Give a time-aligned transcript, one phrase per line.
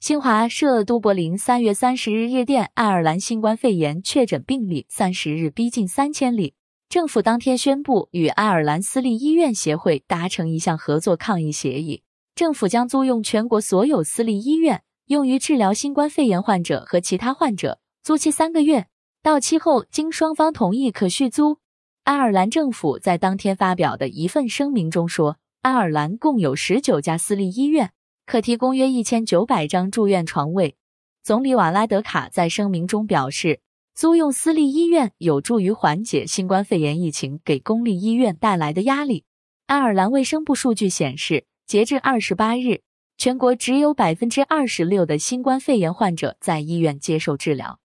[0.00, 6.54] 新华社都柏林三月三十日夜电，爱尔兰新冠肺炎确诊病例三十日逼近三千例。
[6.88, 12.02] 政府当天宣布与爱尔兰私立医院协会达成一项合作抗疫协议，
[12.34, 18.86] 政府将租用全国所有私立医院，用于治疗新冠肺炎患者和其他患者，租期三个月，
[19.22, 21.58] 到期后经双方同意可续租。
[22.04, 27.92] 爱尔兰政府在当天发表的一份声明中说，爱尔兰共有十九家私立医院。
[28.30, 30.76] 可提供约一千九百张住院床位。
[31.20, 33.60] 总理瓦拉德卡在声明中表示，
[33.92, 39.24] 租用私立医院有助于缓解新冠肺炎疫情给公立医院带来的压力。
[39.66, 42.82] 爱尔兰卫生部数据显示，截至二十八日，
[43.18, 47.80] 全国只有百分之二十六的新冠肺炎患者在医院接受治疗。